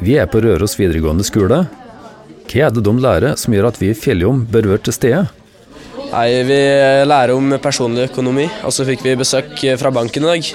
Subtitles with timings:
[0.00, 1.64] Vi er på Røros videregående skole.
[2.50, 5.22] Hva er det de lærer som gjør at vi i Fjelljom bør være til stede?
[6.10, 6.60] Nei, Vi
[7.06, 10.52] lærer om personlig økonomi, og så fikk vi besøk fra banken i dag.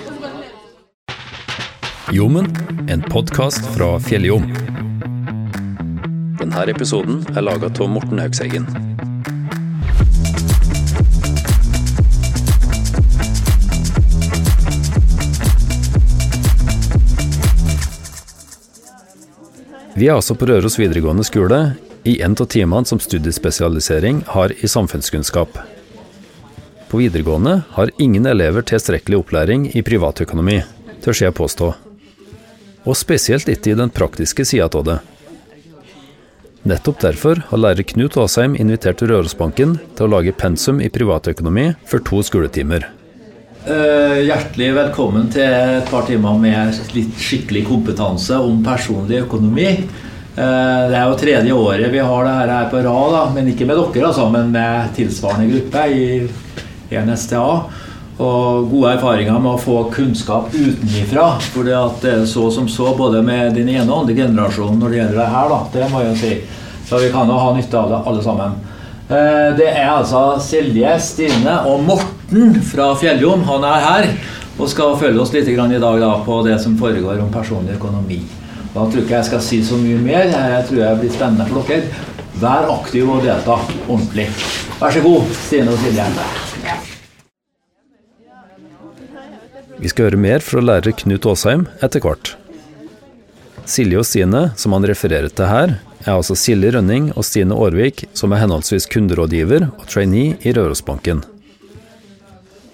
[2.12, 2.52] Jommen,
[2.90, 4.49] en podkast fra Fjelljom.
[6.42, 8.68] Denne episoden er laga av Morten Haugseggen.
[19.95, 21.59] Vi er altså på Røros videregående skole,
[22.03, 25.55] i en av timene som studiespesialisering har i samfunnskunnskap.
[26.91, 30.58] På videregående har ingen elever tilstrekkelig opplæring i privatøkonomi,
[31.02, 31.72] tør jeg påstå.
[32.84, 34.98] Og spesielt ikke i den praktiske sida av det.
[36.67, 42.03] Nettopp derfor har lærer Knut Aasheim invitert Rørosbanken til å lage pensum i privatøkonomi for
[42.03, 42.89] to skoletimer.
[43.65, 49.71] Uh, hjertelig velkommen til et par timer med litt skikkelig kompetanse om personlig økonomi.
[50.35, 53.66] Uh, det er jo tredje året vi har det her på rad, da, men ikke
[53.66, 56.05] med dere, altså, men med tilsvarende gruppe i,
[56.94, 57.47] NSTA.
[58.22, 61.25] Og gode erfaringer med å få kunnskap utenifra.
[61.50, 61.73] For det
[62.11, 65.31] er så som så både med din ene og andre generasjon når det gjelder det
[65.33, 65.55] her.
[65.55, 66.35] da, Det må jeg si.
[66.85, 68.61] Så vi kan jo ha nytte av det alle sammen.
[69.09, 74.05] Uh, det er altså Silje, Stine og Morten Morten fra Fjelljom han er her
[74.59, 78.17] og skal følge oss litt i dag da, på det som foregår om personlig økonomi.
[78.73, 80.25] Da tror ikke jeg skal si så mye mer.
[80.28, 81.88] Jeg tror jeg blir spennende for dere.
[82.41, 83.56] Vær aktiv og delta
[83.88, 84.25] ordentlig.
[84.81, 86.08] Vær så god, Stine og Silje.
[89.80, 92.33] Vi skal høre mer fra lærer Knut Aasheim etter hvert.
[93.63, 98.09] Silje og Stine, som han refererer til her, er altså Silje Rønning og Stine Aarvik,
[98.11, 101.23] som er henholdsvis kunderådgiver og trainee i Rørosbanken.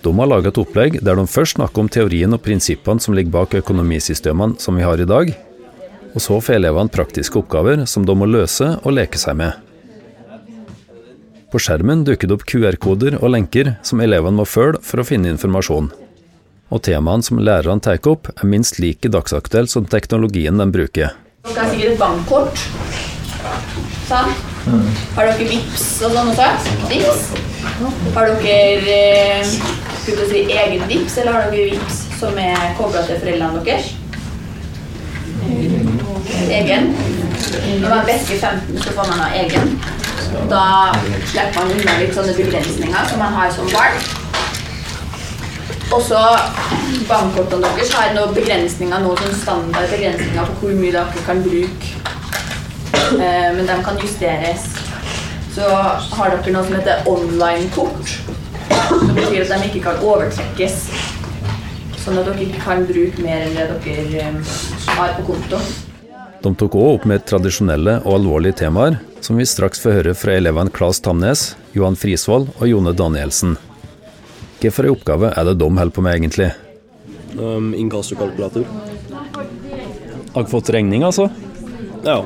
[0.02, 3.36] De har laga et opplegg der de først snakker om teorien og prinsippene som ligger
[3.36, 5.34] bak økonomisystemene som vi har i dag,
[6.12, 9.54] og så får elevene praktiske oppgaver som de må løse og leke seg med.
[11.52, 15.34] På skjermen dukker det opp QR-koder og lenker som elevene må følge for å finne
[15.34, 15.92] informasjon.
[16.72, 21.11] Og temaene som lærerne tar opp, er minst like dagsaktuelle som teknologien de bruker.
[21.50, 22.64] Dere har sikkert et bankkort.
[24.08, 24.32] Sånn.
[25.17, 26.48] Har dere VIPS og sånn også?
[26.88, 27.23] VIPS?
[28.16, 33.20] Har dere eh, skulle si egen VIPS, eller har dere VIPS som er kobla til
[33.22, 33.92] foreldrene deres?
[36.52, 36.94] Egen.
[37.82, 39.76] Når man vekker 15, så får man ha egen.
[40.50, 40.64] Da
[41.28, 43.98] slipper man unna litt sånne begrensninger som man har som barn.
[45.92, 46.20] Også
[47.10, 51.98] bankkortene deres har noen begrensninger, noen sånn standard begrensninger på hvor mye dere kan bruke.
[53.11, 54.70] Eh, men de kan justeres.
[55.52, 58.41] Så har dere noe som heter online-kort.
[58.92, 60.76] Som betyr at de ikke kan overtrekkes.
[62.02, 64.32] Sånn at dere ikke kan bruke mer enn det dere
[64.98, 65.60] har på konto.
[66.42, 70.40] De tok òg opp med tradisjonelle og alvorlige temaer, som vi straks får høre fra
[70.40, 71.44] elevene Claes Tamnes,
[71.78, 73.56] Johan Frisvold og Jone Danielsen.
[74.62, 76.50] Hvilken oppgave er det de holder på med, egentlig?
[77.38, 78.66] Um, Inkassokalkulator.
[80.34, 81.30] Har dere fått regning, altså?
[82.06, 82.23] Ja.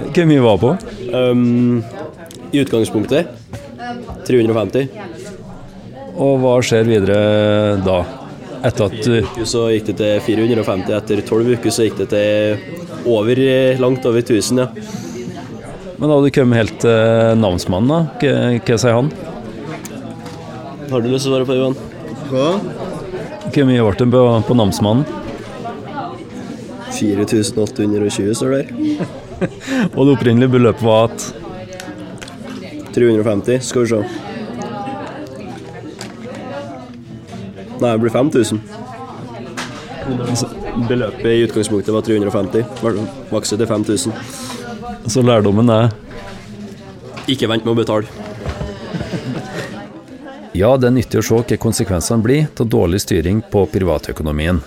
[0.00, 0.72] Hvor mye var på?
[1.12, 1.82] Um,
[2.54, 3.26] I utgangspunktet
[4.26, 4.88] 350.
[6.20, 7.20] Og hva skjer videre
[7.84, 8.00] da?
[8.60, 10.92] Etter at du Så gikk det til 450.
[10.98, 13.40] Etter tolv uker så gikk det til over,
[13.80, 14.68] langt over 1000, ja.
[15.96, 18.00] Men da hadde du kommet helt til navnsmannen, da?
[18.20, 19.10] Hva, hva sier han?
[20.90, 21.76] Har du lyst til å svare på det, Johan?
[22.30, 22.46] Hva?
[23.50, 25.04] Hvor mye ble det på, på namsmannen?
[27.00, 28.72] 4820 står det der.
[29.96, 31.30] Og det opprinnelige beløpet var at
[32.92, 34.29] 350, skal vi se.
[37.80, 38.60] Nei, det blir 5000.
[40.88, 42.64] Beløpet i utgangspunktet var 350.
[43.32, 44.12] Makset til 5000.
[45.08, 45.90] Så lærdommen er
[47.30, 48.06] Ikke vent med å betale.
[50.56, 54.58] Ja, det er nyttig å se hva konsekvensene blir av dårlig styring på privatøkonomien.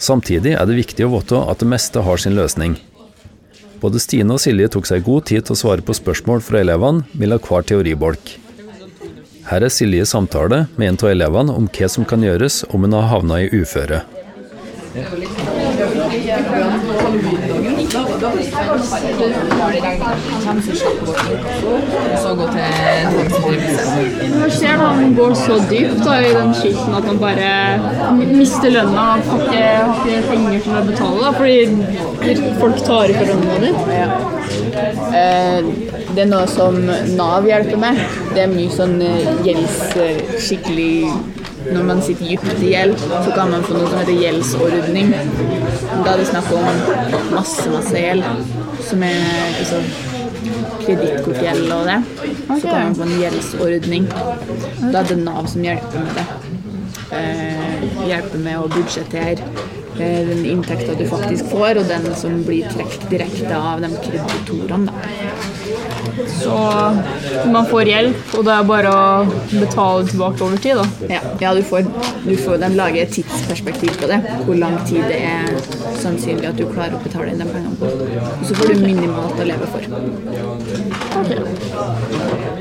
[0.00, 2.76] Samtidig er det viktig å vite at det meste har sin løsning.
[3.80, 7.06] Både Stine og Silje tok seg god tid til å svare på spørsmål fra elevene
[7.16, 8.34] mellom hver teoribolk.
[9.48, 12.96] Her er Silje samtale med en av elevene om hva som kan gjøres om hun
[12.96, 14.02] har havna i uføre.
[14.94, 15.02] Man
[24.50, 27.78] ser han går så dypt da, i den skilten at man bare
[28.32, 31.18] mister lønna og har ikke, har ikke penger til å betale.
[31.22, 33.70] Da, fordi folk tar ikke lønna di.
[33.94, 34.08] Ja.
[36.16, 36.74] det er noe som
[37.14, 37.94] Nav hjelper med.
[38.34, 39.78] Det er mye sånn eh, gjelds...
[40.40, 45.12] Skikkelig når man sitter dypt i gjeld, så kan man få noe som heter gjeldsordning.
[46.04, 46.68] Da er det snakk om
[47.34, 48.24] masse, masse gjeld,
[48.88, 49.82] som er altså,
[50.84, 51.98] kredittkortgjeld og det.
[52.48, 54.08] Så kan man få en gjeldsordning.
[54.86, 56.26] Da er det Nav som hjelper med det.
[57.10, 59.42] Eh, hjelper med å budsjettere
[59.98, 64.94] eh, den inntekta du faktisk får, og den som blir trukket direkte av de kreditorene.
[66.28, 66.56] Så
[67.52, 69.04] man får hjelp, og det er bare å
[69.50, 71.14] betale tilbake over tid, da.
[71.14, 71.88] Ja, ja du får,
[72.24, 74.20] du får, de lager et tidsperspektiv på det.
[74.46, 75.48] Hvor lang tid det er
[76.00, 77.90] sannsynlig at du klarer å betale inn de pengene på.
[78.30, 79.82] Og så får du minimalt å leve for.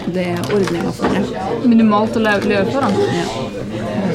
[0.10, 1.24] Det er ordninga for det.
[1.66, 2.90] Minimalt å leve for, da.
[3.20, 4.09] Ja.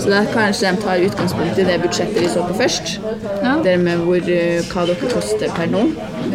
[0.00, 2.96] Så da kanskje de tar utgangspunkt i det budsjettet vi så på først.
[3.42, 3.54] Ja.
[3.64, 5.84] Det med hvor, eh, hva dere koster per nå.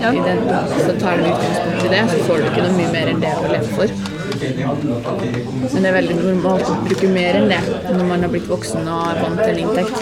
[0.02, 0.12] Ja.
[0.12, 0.46] Den,
[0.86, 3.52] så tar de utgangspunkt i det, så får ikke noe mye mer enn det å
[3.52, 4.00] leve for.
[4.40, 7.60] Men det er veldig normalt å bruke mer enn det
[7.90, 9.98] når man har blitt voksen og er vant til en inntekt.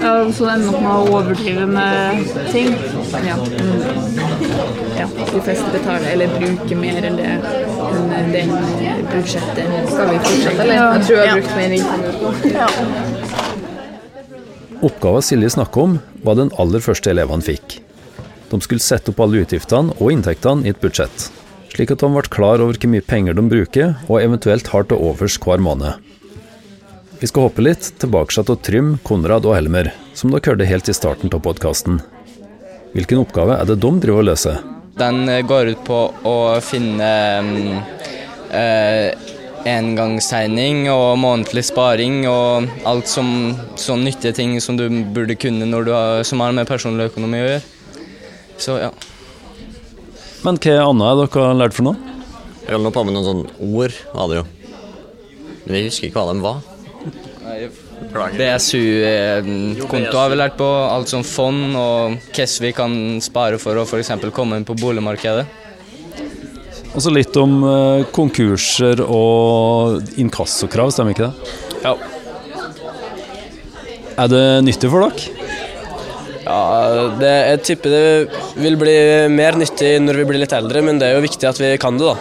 [0.00, 2.70] Ja, så det ender opp med å overdrive med ting.
[3.26, 3.36] Ja.
[3.36, 3.82] Mm.
[5.00, 5.08] ja.
[5.32, 7.34] De fleste betaler eller bruker mer enn det
[7.90, 9.66] den budsjettet.
[9.90, 10.74] Skal vi fortsette, eller?
[10.74, 11.86] Jeg tror jeg har brukt mer enn
[14.80, 17.80] Oppgaven Silje snakker om, var den aller første elevene fikk.
[18.50, 21.28] De skulle sette opp alle utgiftene og inntektene i et budsjett,
[21.74, 25.02] slik at de ble klar over hvor mye penger de bruker og eventuelt har til
[25.10, 25.92] overs hver måned.
[27.20, 30.96] Vi skal hoppe litt tilbake til Trym, Konrad og Helmer, som dere hørte helt i
[30.96, 32.00] starten av podkasten.
[32.96, 34.79] Hvilken oppgave er det de driver og løser?
[35.00, 35.98] Den eh, går ut på
[36.28, 37.10] å finne
[37.46, 37.76] mm,
[38.52, 39.28] eh,
[39.70, 45.88] engangstegning og månedlig sparing og alt som sånn nyttige ting som du burde kunne når
[45.88, 47.62] du har, som har med personlig økonomi å gjøre.
[48.60, 48.92] Så ja.
[50.44, 52.16] Men hva annet har dere har lært for noe?
[52.64, 54.48] Jeg holdt på med noen sånne ord, var det jo.
[55.64, 57.89] Men jeg husker ikke hva de var.
[58.10, 63.84] BSU-konto har vi lært på, alt som fond og hvordan vi kan spare for å
[63.86, 64.10] f.eks.
[64.34, 65.46] komme inn på boligmarkedet.
[66.90, 71.34] Og så litt om eh, konkurser og inkassokrav, stemmer ikke det?
[71.84, 71.94] Ja.
[74.20, 75.14] Er det nyttig for dere?
[76.40, 76.62] Ja,
[77.20, 78.26] det, jeg tipper det
[78.58, 78.96] vil bli
[79.30, 82.00] mer nyttig når vi blir litt eldre, men det er jo viktig at vi kan
[82.00, 82.16] det, da.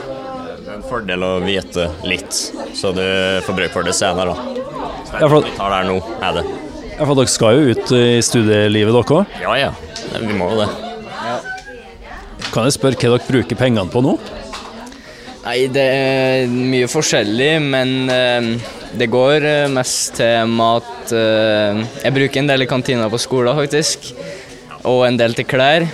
[0.60, 2.34] Det er en fordel å vite litt,
[2.78, 3.06] så du
[3.48, 4.38] får bruk for det senere.
[4.38, 4.59] da.
[5.10, 6.44] Så Ja, for- vi tar det her nå, er det.
[7.00, 9.26] Ja, for dere skal jo ut i studielivet, dere òg.
[9.42, 9.72] Ja ja,
[10.20, 10.70] vi må jo det.
[12.54, 14.18] Kan jeg spørre hva dere bruker pengene på nå?
[15.46, 18.50] Nei, det er mye forskjellig, men eh,
[19.00, 21.14] det går eh, mest til mat.
[21.16, 24.12] eh, jeg bruker en del i kantina på skolen, faktisk.
[24.84, 25.88] Og en del til klær.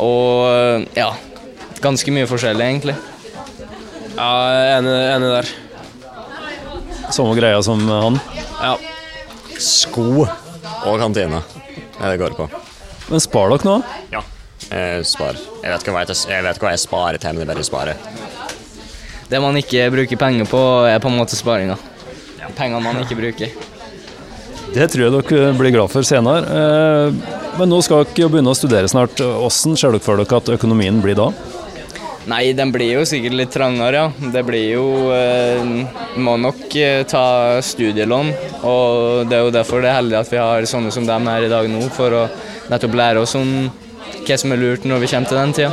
[0.00, 1.10] Og eh, ja,
[1.82, 2.96] ganske mye forskjellig, egentlig.
[4.16, 5.52] Ja, jeg er enig, enig der.
[7.12, 8.18] Samme greia som han.
[8.62, 8.76] Ja.
[9.60, 12.46] Sko og kantine er det det går på.
[13.10, 13.74] Men spar dere nå?
[14.14, 14.22] Ja.
[14.72, 15.36] Jeg spar.
[15.36, 17.52] Jeg vet ikke hva jeg, jeg, vet ikke hva jeg sparer til, men det er
[17.52, 17.96] bare sparer.
[19.28, 21.76] Det man ikke bruker penger på, er på en måte sparinga.
[22.56, 23.52] Pengene man ikke bruker.
[24.72, 26.42] Det tror jeg dere blir glad for senere.
[26.48, 29.20] Eh, Men nå skal dere begynne å studere snart.
[29.20, 31.26] Hvordan ser dere for dere at økonomien blir da?
[32.30, 34.30] Nei, den blir jo sikkert litt trangere, ja.
[34.30, 35.62] Det blir jo eh,
[36.22, 38.30] Må nok eh, ta studielån.
[38.68, 41.48] Og det er jo derfor det er heldig at vi har sånne som dem her
[41.48, 42.22] i dag nå, for å
[42.70, 43.50] nettopp lære oss om
[44.22, 45.72] hva som er lurt når vi kommer til den tida.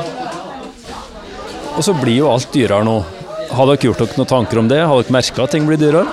[1.77, 2.97] Og så blir jo alt dyrere nå.
[3.53, 4.81] Har dere gjort dere noen tanker om det?
[4.81, 6.07] Har dere merka at ting blir dyrere?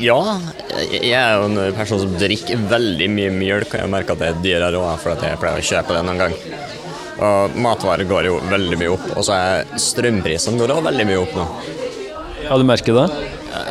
[0.00, 0.16] Ja,
[0.88, 4.30] jeg er jo en person som drikker veldig mye mjølk, og jeg merker at det
[4.30, 6.34] er dyrere òg, for at jeg pleier å kjøpe det noen gang.
[7.14, 11.20] Og matvarer går jo veldig mye opp, og så er strømprisene går også veldig mye
[11.22, 11.46] opp nå.
[12.44, 13.06] Ja, du merker det?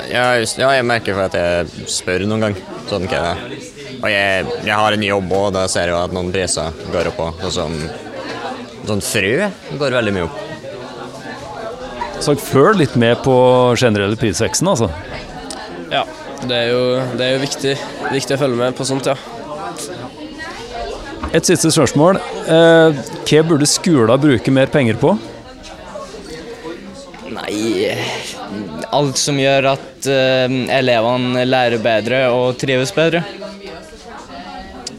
[0.10, 2.58] Ja, just, ja jeg merker for at jeg spør noen gang.
[2.90, 3.60] Sånn hva det er.
[4.04, 7.12] Og jeg, jeg har en jobb òg, da ser jeg jo at noen priser går
[7.12, 7.46] opp òg.
[7.54, 7.78] Sånn
[8.88, 9.48] sånn frø
[9.80, 10.42] går veldig mye opp.
[12.24, 13.36] Så følg litt med på
[13.80, 14.90] generelle prisveksten, altså?
[15.92, 16.04] Ja,
[16.48, 16.84] det er jo,
[17.20, 17.74] det er jo viktig,
[18.14, 19.16] viktig å følge med på sånt, ja.
[21.34, 22.20] Et siste spørsmål.
[22.46, 25.16] Eh, hva burde skolen bruke mer penger på?
[27.34, 27.90] Nei
[28.94, 33.24] Alt som gjør at eh, elevene lærer bedre og trives bedre.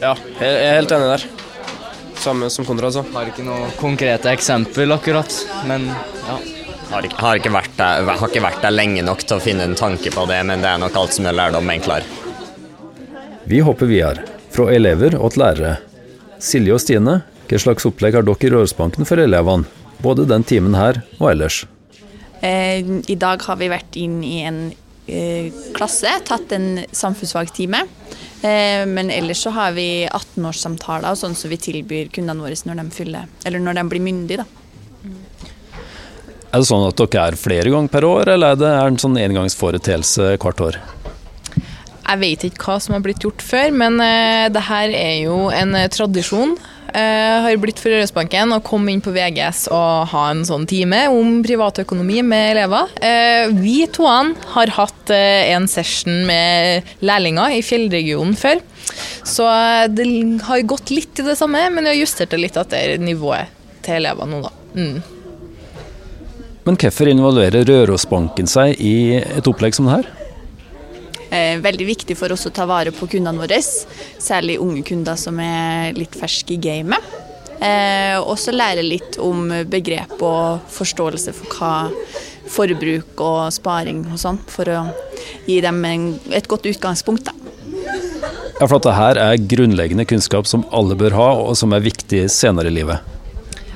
[0.01, 0.11] Ja,
[0.41, 1.25] jeg er helt enig der.
[2.19, 3.05] Samme som Konrad sa.
[3.15, 5.31] Har ikke noe konkrete eksempel akkurat,
[5.69, 6.37] men ja.
[6.91, 9.65] Har ikke, har, ikke vært der, har ikke vært der lenge nok til å finne
[9.65, 12.05] en tanke på det, men det er nok alt som er lærdom, enklere.
[13.49, 15.75] Vi hopper videre, fra elever og til lærere.
[16.39, 19.67] Silje og Stine, hva slags opplegg har dere i Rørsbanken for elevene,
[20.03, 21.63] både den timen her og ellers?
[22.41, 24.59] Eh, I dag har vi vært inn i en
[25.07, 27.85] eh, klasse, tatt en samfunnsfagtime.
[28.41, 32.81] Eh, men ellers så har vi 18-årssamtaler og sånn som vi tilbyr kundene våre når
[32.81, 34.43] de, fyller, eller når de blir myndige.
[34.43, 34.49] da.
[36.51, 39.17] Er det sånn at dere er flere ganger per år, eller er det en sånn
[39.19, 40.77] engangsforeteelse hvert år?
[42.05, 45.47] Jeg vet ikke hva som har blitt gjort før, men uh, det her er jo
[45.53, 46.53] en uh, tradisjon.
[46.95, 51.01] Uh, har blitt for Rørosbanken å komme inn på VGS og ha en sånn time
[51.11, 52.93] om privatøkonomi med elever.
[53.01, 58.61] Uh, vi toene har hatt en session med lærlinger i fjellregionen før.
[59.25, 59.49] Så
[59.91, 60.05] det
[60.45, 63.49] har gått litt i det samme, men vi har justert det litt etter nivået
[63.85, 64.53] til elevene nå, da.
[64.77, 65.15] Mm.
[66.65, 70.24] Men hvorfor involverer Rørosbanken seg i et opplegg som det her?
[71.35, 75.39] Eh, veldig viktig for oss å ta vare på kundene våre, særlig unge kunder som
[75.43, 77.13] er litt ferske i gamet.
[77.55, 81.73] Eh, også lære litt om begrep og forståelse for hva
[82.51, 84.83] forbruk og sparing og sånn, for å
[85.47, 87.25] gi dem en, et godt utgangspunkt.
[87.25, 87.33] da.
[88.59, 91.83] Ja, for at det her er grunnleggende kunnskap som alle bør ha, og som er
[91.83, 93.14] viktig senere i livet.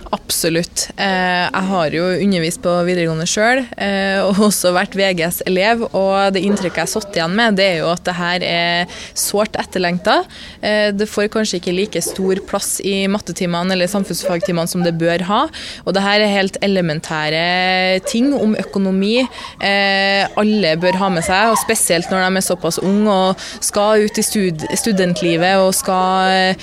[0.09, 0.87] Absolutt.
[0.97, 5.83] Eh, jeg har jo undervist på videregående sjøl, eh, og også vært VGS-elev.
[5.93, 8.95] Og det inntrykket jeg har satt igjen med, det er jo at det her er
[9.17, 10.23] sårt etterlengta.
[10.65, 15.25] Eh, det får kanskje ikke like stor plass i mattetimene eller samfunnsfagtimene som det bør
[15.29, 15.43] ha.
[15.85, 19.21] Og det her er helt elementære ting om økonomi
[19.59, 24.19] alle bør ha med seg, og spesielt når de er såpass unge og skal ut
[24.19, 26.55] i stud studentlivet og skal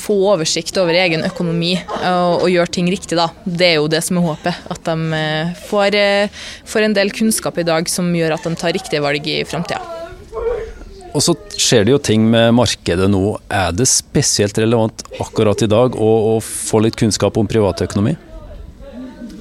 [0.00, 1.72] få oversikt over egen økonomi.
[2.00, 3.28] og gjøre gjør ting riktig, da.
[3.44, 4.66] Det er jo det som er håpet.
[4.72, 8.54] At de eh, får, eh, får en del kunnskap i dag som gjør at de
[8.60, 9.80] tar riktige valg i framtida.
[11.10, 13.24] Og så skjer det jo ting med markedet nå.
[13.50, 18.14] Er det spesielt relevant akkurat i dag å, å få litt kunnskap om privatøkonomi?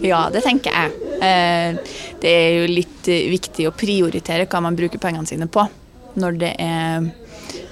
[0.02, 1.14] Ja, det tenker jeg.
[1.20, 5.68] Eh, det er jo litt viktig å prioritere hva man bruker pengene sine på.
[6.20, 7.12] Når det er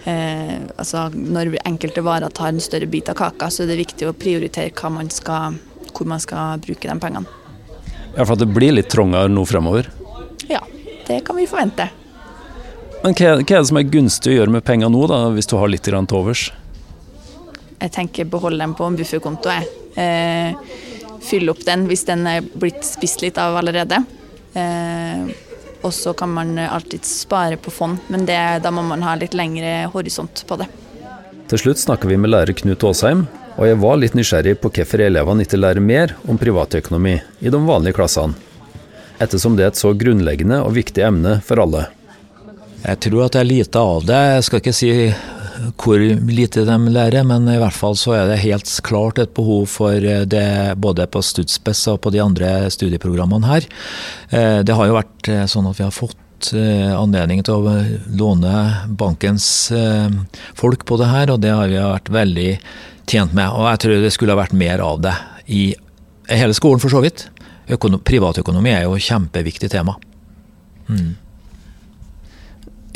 [0.08, 4.08] eh, altså når enkelte varer tar en større bit av kaka, så er det viktig
[4.10, 5.60] å prioritere man skal,
[5.92, 7.28] hvor man skal bruke de pengene.
[8.16, 9.92] Ja, For at det blir litt trangere nå fremover?
[10.50, 10.64] Ja,
[11.08, 11.90] det kan vi forvente.
[13.04, 15.50] Men hva, hva, er det som er gunstig å gjøre med penger nå, da, hvis
[15.50, 16.48] du har litt til overs?
[17.78, 19.54] Jeg tenker beholde dem på en bufferkonto.
[20.02, 20.58] Eh,
[21.28, 24.02] fylle opp den hvis den er blitt spist litt av allerede.
[24.58, 25.30] Eh,
[25.82, 29.38] og så kan man alltid spare på fond, men det, da må man ha litt
[29.38, 30.68] lengre horisont på det.
[31.48, 33.26] Til slutt snakker vi med lærer Knut Aasheim,
[33.58, 37.62] og jeg var litt nysgjerrig på hvorfor elevene ikke lærer mer om privatøkonomi i de
[37.70, 38.36] vanlige klassene,
[39.24, 41.88] ettersom det er et så grunnleggende og viktig emne for alle.
[42.84, 44.20] Jeg tror at det er lite av det.
[44.36, 44.92] Jeg skal ikke si
[45.80, 49.66] hvor lite de lærer, men i hvert fall så er det helt klart et behov
[49.72, 50.48] for det
[50.82, 53.68] både på Studspes og på de andre studieprogrammene her.
[54.30, 57.76] Eh, det har jo vært eh, sånn at vi har fått eh, anledning til å
[58.20, 58.54] låne
[59.00, 59.48] bankens
[60.58, 62.50] folk på det her, og det har vi vært veldig
[63.08, 63.50] tjent med.
[63.50, 65.16] Og jeg tror det skulle ha vært mer av det
[65.48, 65.64] i
[66.28, 67.30] hele skolen, for så vidt.
[67.68, 69.98] privatøkonomi er jo et kjempeviktig tema.
[70.88, 71.16] Mm.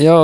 [0.02, 0.16] Ja,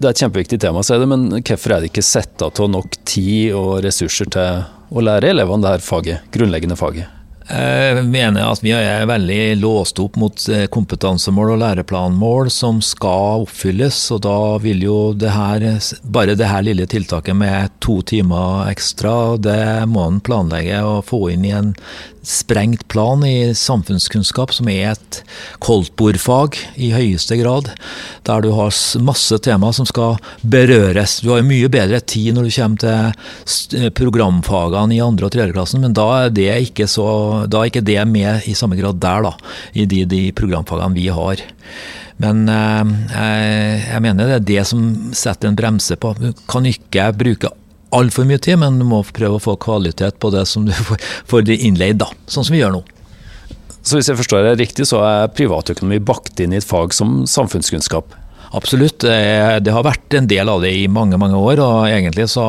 [0.00, 2.94] det er et kjempeviktig tema, sier det, men hvorfor er det ikke satt av nok
[3.04, 7.16] tid og ressurser til å lære elevene det her faget, grunnleggende faget?
[7.50, 13.42] Jeg mener at vi er veldig låst opp mot eh, kompetansemål og læreplanmål som skal
[13.42, 13.98] oppfylles.
[14.14, 15.66] og Da vil jo det her,
[16.06, 21.24] bare det her lille tiltaket med to timer ekstra, det må en planlegge å få
[21.34, 21.74] inn i en
[22.22, 25.20] sprengt plan i samfunnskunnskap, som er et
[25.64, 27.70] koldtbordfag i høyeste grad.
[28.28, 28.74] Der du har
[29.04, 31.20] masse tema som skal berøres.
[31.24, 35.84] Du har mye bedre tid når du kommer til eh, programfagene i andre og tredjeklassen,
[35.84, 37.06] men da er det ikke, så,
[37.50, 41.08] da er ikke det med i samme grad der, da, i de, de programfagene vi
[41.14, 41.42] har.
[42.20, 44.84] Men eh, jeg mener det er det som
[45.16, 46.12] setter en bremse på.
[46.20, 47.54] Du kan ikke bruke
[47.96, 50.72] altfor mye tid, men du må prøve å få kvalitet på det som du
[51.30, 52.84] får innleid, da, sånn som vi gjør nå.
[53.80, 57.22] Så hvis jeg forstår det riktig, så er privatøkonomi bakt inn i et fag som
[57.28, 58.12] samfunnskunnskap?
[58.56, 61.62] Absolutt, det har vært en del av det i mange mange år.
[61.62, 62.44] Og egentlig så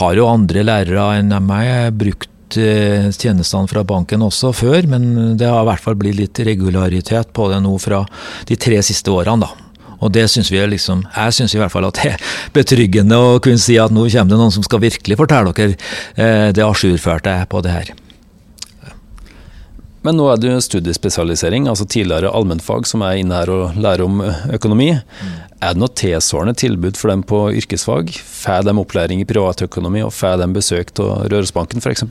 [0.00, 5.48] har jo andre lærere enn meg brukt eh, tjenestene fra banken også før, men det
[5.48, 8.04] har i hvert fall blitt litt regularitet på det nå fra
[8.48, 9.48] de tre siste årene.
[9.48, 9.67] da.
[9.98, 13.38] Og det synes vi liksom, Jeg syns i hvert fall at det er betryggende å
[13.42, 15.74] kunne si at nå kommer det noen som skal virkelig fortelle dere
[16.14, 17.96] eh, det ajourførte på det her.
[20.06, 24.06] Men nå er det jo studiespesialisering, altså tidligere allmennfag, som er inne her og lærer
[24.06, 24.22] om
[24.54, 24.92] økonomi.
[24.94, 25.32] Mm.
[25.58, 28.12] Er det noe tilsvarende tilbud for dem på yrkesfag?
[28.14, 32.06] Får de opplæring i privatøkonomi, og får de besøk av Rørosbanken f.eks.?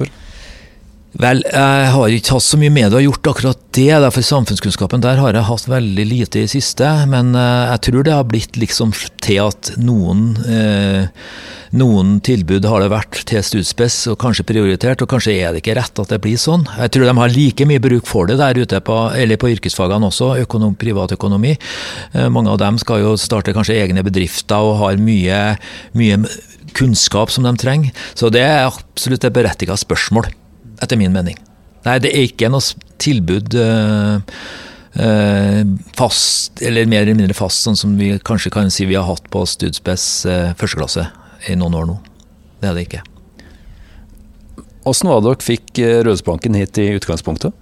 [1.18, 3.90] Vel, jeg har ikke hatt så mye med det å gjort akkurat det.
[4.14, 6.86] For samfunnskunnskapen der har jeg hatt veldig lite i det siste.
[7.10, 8.94] Men eh, jeg tror det har blitt liksom
[9.26, 11.10] til at noen, eh,
[11.82, 15.80] noen tilbud har det vært til studspes og kanskje prioritert, og kanskje er det ikke
[15.80, 16.70] rett at det blir sånn.
[16.78, 20.14] Jeg tror de har like mye bruk for det der ute på, eller på yrkesfagene
[20.14, 21.58] også, økonom, privatøkonomi.
[22.14, 25.46] Eh, mange av dem skal jo starte kanskje egne bedrifter og har mye,
[25.98, 26.26] mye
[26.78, 28.06] kunnskap som de trenger.
[28.14, 30.30] Så det er absolutt et berettiget spørsmål
[30.84, 31.38] etter min mening.
[31.88, 32.63] Nei, det er ikke noe
[33.01, 34.17] tilbud øh,
[35.00, 35.62] øh,
[35.98, 39.29] fast, eller mer eller mindre fast, sånn som vi kanskje kan si vi har hatt
[39.34, 41.05] på Studspes øh, første klasse
[41.48, 42.00] i noen år nå.
[42.62, 43.05] Det er det ikke.
[44.88, 47.55] Åssen var det dere fikk Rødhusbanken hit i utgangspunktet?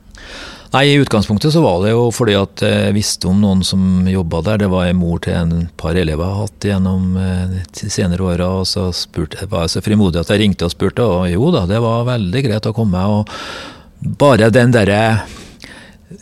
[0.76, 4.42] Nei, I utgangspunktet så var det jo fordi at jeg visste om noen som jobba
[4.44, 4.58] der.
[4.66, 8.50] Det var en mor til en par elever jeg har hatt gjennom de senere åra.
[8.60, 11.62] Og så spurte, var jeg så frimodig at jeg ringte og spurte, og jo da,
[11.70, 13.06] det var veldig greit å komme.
[13.08, 15.00] Og bare den derre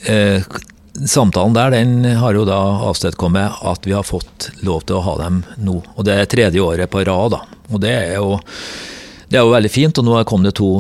[0.05, 0.45] eh,
[1.01, 2.60] samtalen der, den har jo da
[2.91, 5.79] avstedkommet at vi har fått lov til å ha dem nå.
[5.95, 7.41] Og det er tredje året på rad, da.
[7.74, 8.38] Og det er jo,
[9.33, 9.98] det er jo veldig fint.
[9.98, 10.75] Og nå kom det to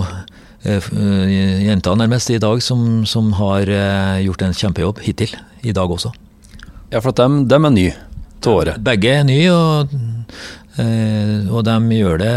[0.63, 3.67] jenter nærmest i dag som, som har
[4.23, 5.33] gjort en kjempejobb hittil.
[5.63, 6.11] I dag også.
[6.91, 7.93] Ja, for at de, dem er nye
[8.43, 8.81] til året?
[8.83, 9.93] Begge er nye, og,
[11.49, 12.33] og de gjør det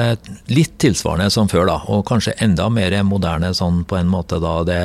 [0.55, 1.81] litt tilsvarende som før, da.
[1.93, 4.61] Og kanskje enda mer moderne sånn på en måte da.
[4.67, 4.81] det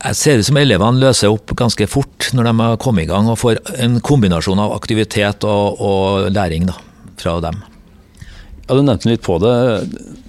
[0.00, 3.26] jeg ser ut som elevene løser opp ganske fort når de har kommet i gang
[3.28, 6.78] og får en kombinasjon av aktivitet og, og læring da,
[7.20, 7.60] fra dem.
[8.70, 9.52] Ja, Du nevnte litt på det.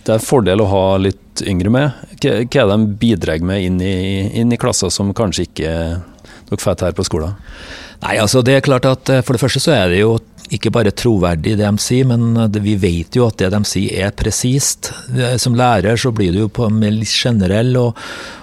[0.01, 1.99] Det er en fordel å ha litt yngre med.
[2.23, 5.73] Hva er det de bidrar med inn i, inn i klasser som kanskje ikke
[6.49, 7.35] dere får her på skolen?
[8.01, 10.17] Nei, altså det er klart at For det første så er det jo
[10.51, 14.15] ikke bare troverdig det de sier, men vi vet jo at det de sier er
[14.17, 14.89] presist.
[15.39, 17.99] Som lærer så blir du jo på litt generell, og,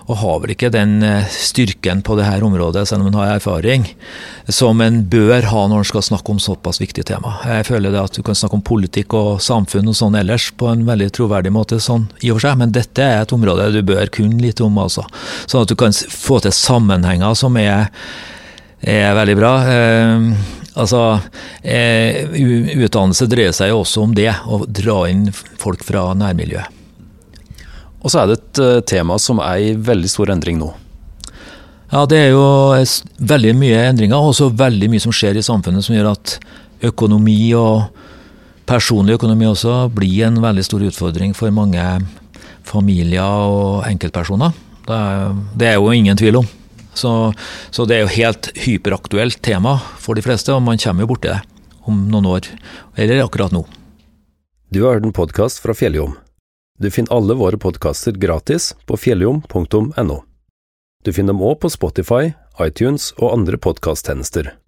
[0.07, 3.85] og, har vel ikke den styrken på det her området, selv om en har erfaring,
[4.49, 7.35] som en bør ha når en skal snakke om såpass viktige tema.
[7.45, 10.73] Jeg føler det at du kan snakke om politikk og samfunn og sånn ellers på
[10.73, 13.83] en veldig troverdig måte, sånn i og for seg, men dette er et område du
[13.85, 15.05] bør kunne litt om, altså.
[15.45, 17.93] Sånn at du kan få til sammenhenger som er
[18.81, 19.53] er veldig bra.
[19.69, 20.27] Eh,
[20.79, 21.21] altså,
[21.63, 22.27] eh,
[22.79, 26.75] Utdannelse dreier seg jo også om det, å dra inn folk fra nærmiljøet.
[27.99, 30.71] Og så er det et tema som er i veldig stor endring nå.
[31.91, 32.45] Ja, det er jo
[33.17, 36.35] veldig mye endringer, og også veldig mye som skjer i samfunnet som gjør at
[36.85, 37.89] økonomi og
[38.69, 41.81] personlig økonomi også blir en veldig stor utfordring for mange
[42.69, 44.53] familier og enkeltpersoner.
[44.85, 46.51] Det er, det er jo ingen tvil om.
[46.99, 47.13] Så,
[47.71, 51.31] så, det er jo helt hyperaktuelt tema for de fleste, og man kommer jo borti
[51.31, 51.41] det
[51.89, 52.49] om noen år,
[52.99, 53.63] eller akkurat nå.
[54.69, 56.19] Du har hørt en podkast fra Fjelljom.
[56.79, 60.19] Du finner alle våre podkaster gratis på fjelljom.no.
[61.05, 64.59] Du finner dem òg på Spotify, iTunes og andre podkasttjenester.